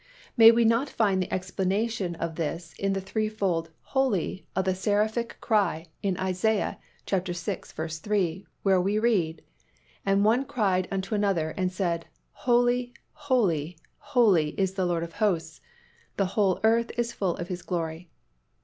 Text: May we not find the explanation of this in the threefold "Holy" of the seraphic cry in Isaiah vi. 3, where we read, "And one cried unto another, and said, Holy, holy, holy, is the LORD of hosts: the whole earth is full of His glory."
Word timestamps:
May 0.35 0.49
we 0.49 0.65
not 0.65 0.89
find 0.89 1.21
the 1.21 1.31
explanation 1.31 2.15
of 2.15 2.33
this 2.33 2.73
in 2.79 2.93
the 2.93 3.01
threefold 3.01 3.69
"Holy" 3.83 4.47
of 4.55 4.65
the 4.65 4.73
seraphic 4.73 5.37
cry 5.41 5.89
in 6.01 6.17
Isaiah 6.17 6.79
vi. 7.05 7.23
3, 7.23 8.47
where 8.63 8.81
we 8.81 8.97
read, 8.97 9.43
"And 10.03 10.25
one 10.25 10.45
cried 10.45 10.87
unto 10.89 11.13
another, 11.13 11.51
and 11.51 11.71
said, 11.71 12.07
Holy, 12.31 12.95
holy, 13.13 13.77
holy, 13.99 14.59
is 14.59 14.73
the 14.73 14.87
LORD 14.87 15.03
of 15.03 15.13
hosts: 15.13 15.61
the 16.17 16.25
whole 16.33 16.59
earth 16.63 16.91
is 16.97 17.13
full 17.13 17.35
of 17.35 17.49
His 17.49 17.61
glory." 17.61 18.09